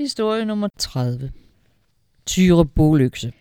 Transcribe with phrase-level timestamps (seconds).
[0.00, 1.32] Historie nummer 30.
[2.26, 3.32] Tyre Boløkse.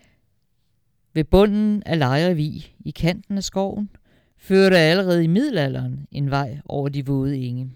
[1.14, 3.90] Ved bunden af Lejrevig, i kanten af skoven,
[4.38, 7.72] førte allerede i middelalderen en vej over de våde enge.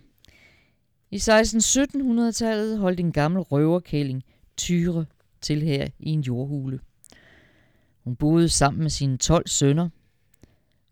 [1.12, 4.24] I 16-1700-tallet holdt en gammel røverkælling
[4.58, 5.06] Tyre
[5.42, 6.80] til her i en jordhule.
[8.04, 9.90] Hun boede sammen med sine 12 sønner,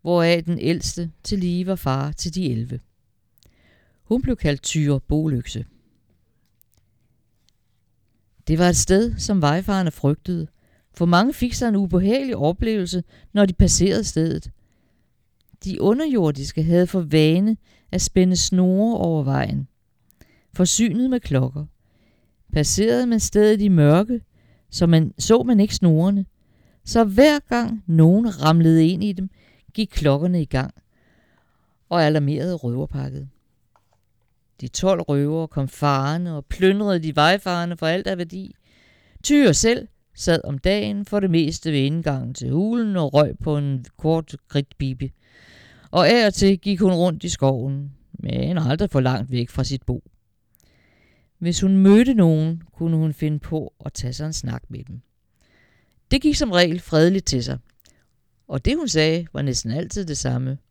[0.02, 2.80] hvoraf den ældste til lige var far til de 11.
[4.04, 5.66] Hun blev kaldt Tyre Boløkse.
[8.48, 10.48] Det var et sted, som vejfarerne frygtede,
[10.94, 14.52] for mange fik sig en ubehagelig oplevelse, når de passerede stedet.
[15.64, 17.58] De underjordiske havde for vane
[17.92, 19.68] at spænde snore over vejen,
[20.54, 21.66] forsynet med klokker.
[22.54, 24.22] Passerede man stedet i mørke,
[24.70, 26.26] så man, så man ikke snorene,
[26.86, 29.30] så hver gang nogen ramlede ind i dem,
[29.74, 30.74] gik klokkerne i gang
[31.90, 33.30] og alarmerede røverpakket.
[34.62, 38.56] De 12 røvere kom farende og plyndrede de vejfarende for alt af værdi.
[39.24, 43.58] Tyre selv sad om dagen for det meste ved indgangen til hulen og røg på
[43.58, 45.12] en kort kridtbibe.
[45.92, 49.64] Og af og til gik hun rundt i skoven, men aldrig for langt væk fra
[49.64, 50.04] sit bo.
[51.40, 55.02] Hvis hun mødte nogen, kunne hun finde på at tage sig en snak med dem.
[56.12, 57.58] Det gik som regel fredeligt til sig,
[58.48, 60.58] og det hun sagde var næsten altid det samme–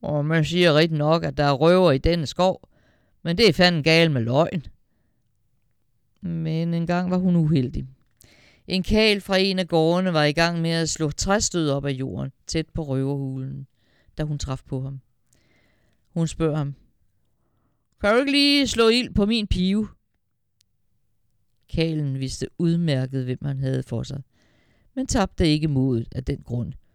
[0.00, 2.68] og man siger rigtig nok, at der er røver i denne skov,
[3.22, 4.62] men det er fanden gal med løgn.
[6.20, 7.86] Men en gang var hun uheldig.
[8.66, 11.90] En kal fra en af gårdene var i gang med at slå træstød op af
[11.90, 13.66] jorden, tæt på røverhulen,
[14.18, 15.00] da hun traf på ham.
[16.14, 16.74] Hun spørger ham,
[18.00, 19.88] kan du ikke lige slå ild på min pive?
[21.74, 24.22] Kalen vidste udmærket, hvem han havde for sig,
[24.94, 26.72] men tabte ikke modet af den grund–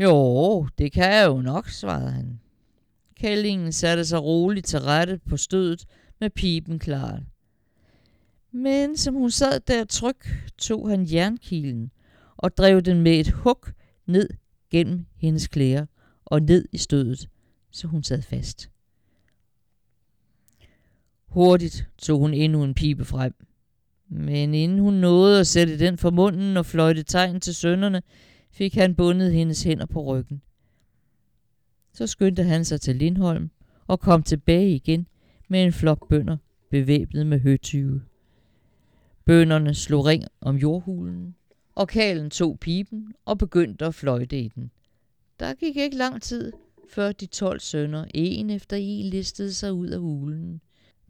[0.00, 2.40] jo, det kan jeg jo nok, svarede han.
[3.16, 5.86] Kællingen satte sig roligt til rette på stødet
[6.20, 7.20] med pipen klar.
[8.52, 10.16] Men som hun sad der tryg,
[10.58, 11.90] tog han jernkilen
[12.36, 13.66] og drev den med et hug
[14.06, 14.28] ned
[14.70, 15.86] gennem hendes klæder
[16.24, 17.28] og ned i stødet,
[17.70, 18.70] så hun sad fast.
[21.26, 23.34] Hurtigt tog hun endnu en pibe frem.
[24.08, 28.02] Men inden hun nåede at sætte den for munden og fløjte tegn til sønderne,
[28.50, 30.42] fik han bundet hendes hænder på ryggen.
[31.92, 33.50] Så skyndte han sig til Lindholm
[33.86, 35.06] og kom tilbage igen
[35.48, 36.36] med en flok bønder
[36.70, 38.02] bevæbnet med høtyve.
[39.24, 41.34] Bønderne slog ring om jordhulen,
[41.74, 44.70] og kalen tog pipen og begyndte at fløjte i den.
[45.40, 46.52] Der gik ikke lang tid,
[46.88, 50.60] før de tolv sønner en efter en listede sig ud af hulen.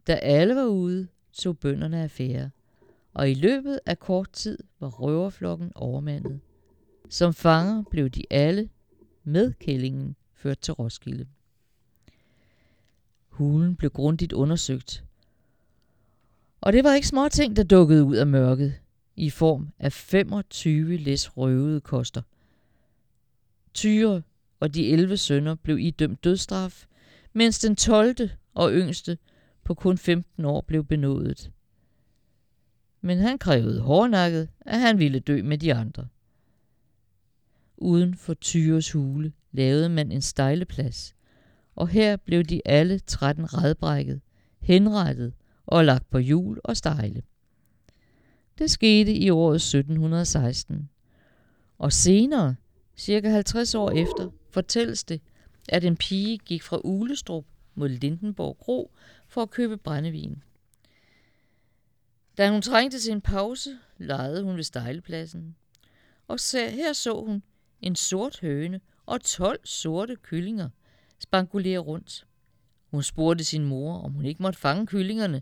[0.07, 2.49] Da alle var ude, tog bønderne affære,
[3.13, 6.39] og i løbet af kort tid var røverflokken overmandet.
[7.11, 8.69] Som fanger blev de alle
[9.23, 11.27] med kællingen ført til Roskilde.
[13.29, 15.03] Hulen blev grundigt undersøgt.
[16.61, 18.73] Og det var ikke små ting, der dukkede ud af mørket
[19.15, 22.21] i form af 25 læs røvede koster.
[23.73, 24.21] Tyre
[24.59, 26.85] og de 11 sønner blev idømt dødstraf,
[27.33, 28.29] mens den 12.
[28.53, 29.17] og yngste
[29.63, 31.51] på kun 15 år blev benådet.
[33.01, 36.07] Men han krævede hårdnakket, at han ville dø med de andre.
[37.81, 41.15] Uden for Tyres hule lavede man en stejleplads,
[41.75, 44.21] og her blev de alle 13 redbrækket,
[44.59, 45.33] henrettet
[45.65, 47.23] og lagt på hjul og stejle.
[48.57, 50.89] Det skete i året 1716.
[51.77, 52.55] Og senere,
[52.95, 55.21] cirka 50 år efter, fortælles det,
[55.69, 58.91] at en pige gik fra Ulestrup mod Lindenborg Kro
[59.27, 60.43] for at købe brændevin.
[62.37, 65.55] Da hun trængte til en pause, legede hun ved stejlepladsen.
[66.27, 67.43] Og her så hun
[67.81, 70.69] en sort høne og 12 sorte kyllinger
[71.19, 72.27] spankulere rundt.
[72.91, 75.41] Hun spurgte sin mor, om hun ikke måtte fange kyllingerne,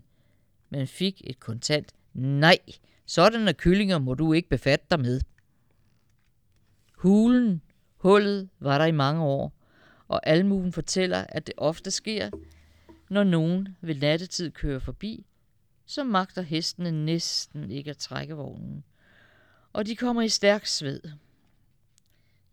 [0.70, 2.58] men fik et kontant nej.
[3.06, 5.20] Sådanne kyllinger må du ikke befatte dig med.
[6.96, 7.62] Hulen,
[7.96, 9.52] hullet, var der i mange år,
[10.08, 12.30] og almuen fortæller, at det ofte sker,
[13.08, 15.26] når nogen ved nattetid kører forbi,
[15.86, 18.84] så magter hestene næsten ikke at trække vognen,
[19.72, 21.00] og de kommer i stærk sved.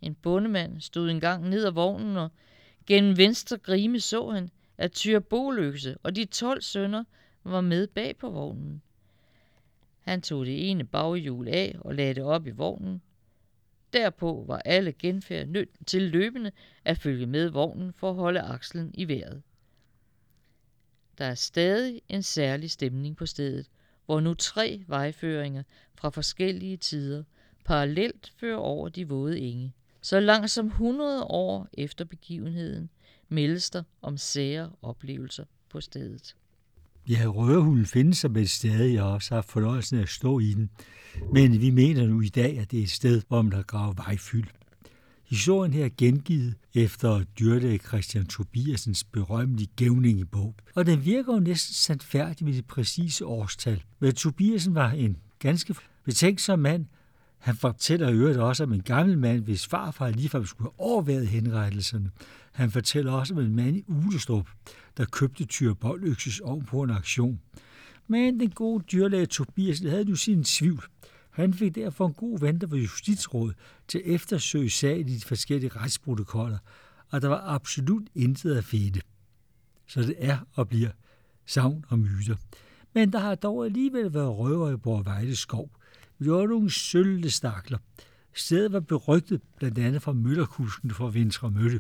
[0.01, 2.31] En bondemand stod engang ned ad vognen, og
[2.85, 7.03] gennem venstre grime så han, at Tyr Boløse og de tolv sønner
[7.43, 8.81] var med bag på vognen.
[9.99, 13.01] Han tog det ene baghjul af og lagde det op i vognen.
[13.93, 16.51] Derpå var alle genfærd nødt til løbende
[16.85, 19.41] at følge med vognen for at holde akslen i vejret.
[21.17, 23.69] Der er stadig en særlig stemning på stedet,
[24.05, 25.63] hvor nu tre vejføringer
[25.95, 27.23] fra forskellige tider
[27.65, 29.73] parallelt fører over de våde enge.
[30.07, 32.89] Så langt som 100 år efter begivenheden
[33.29, 36.35] meldes der om sære oplevelser på stedet.
[37.09, 40.69] Ja, røverhulen findes som et sted, jeg også har fornøjelsen af at stå i den.
[41.33, 43.97] Men vi mener nu i dag, at det er et sted, hvor man har gravet
[43.97, 44.47] vejfyld.
[45.29, 51.73] Historien her er gengivet efter dyrlæge Christian Tobiasens berømmelige gævningebog, og den virker jo næsten
[51.73, 53.83] sandfærdig med det præcise årstal.
[53.99, 56.85] Men Tobiasen var en ganske betænksom mand.
[57.37, 61.27] Han fortæller i øvrigt også om en gammel mand, hvis farfar ligefrem skulle have overværet
[61.27, 62.11] henrettelserne.
[62.51, 64.49] Han fortæller også om en mand i Ulestrup,
[64.97, 67.39] der købte Thyreboløkses ovn på en aktion.
[68.07, 70.83] Men den gode dyrlæge Tobias havde nu sin tvivl.
[71.31, 73.53] Han fik derfor en god ven, der var justitsråd,
[73.87, 76.57] til at eftersøge sagen i de forskellige retsprotokoller,
[77.09, 79.01] og der var absolut intet at finde.
[79.87, 80.89] Så det er og bliver
[81.45, 82.35] savn og myter.
[82.93, 85.69] Men der har dog alligevel været røver i Borgvejle skov.
[86.19, 86.69] Vi var nogle
[87.29, 87.77] stakler.
[88.33, 91.79] Stedet var berygtet blandt andet fra møllerkusken fra Venstre Mølle.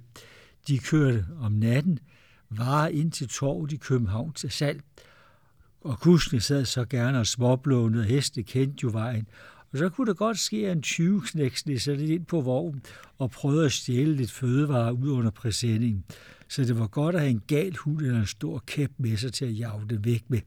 [0.67, 1.99] De kørte om natten
[2.49, 4.81] varer ind til torvet i København til salg,
[5.81, 9.27] og kuskene sad så gerne og småblånede, heste kendte jo vejen.
[9.71, 12.81] Og så kunne det godt ske, at en 20 knæksne sig lidt ind på vognen
[13.17, 16.03] og prøvede at stjæle lidt fødevarer ud under præsendingen.
[16.47, 19.33] Så det var godt at have en gal hund eller en stor kæp med sig
[19.33, 20.35] til at jage det væk med.